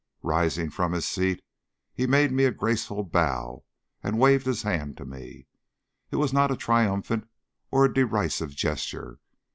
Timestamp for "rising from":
0.23-0.93